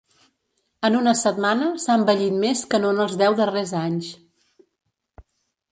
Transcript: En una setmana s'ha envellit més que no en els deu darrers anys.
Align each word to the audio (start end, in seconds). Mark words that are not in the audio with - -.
En 0.87 0.95
una 0.99 1.13
setmana 1.19 1.67
s'ha 1.83 1.97
envellit 2.01 2.41
més 2.45 2.65
que 2.73 2.81
no 2.85 2.93
en 2.95 3.03
els 3.05 3.15
deu 3.23 3.37
darrers 3.43 3.77
anys. 3.85 4.13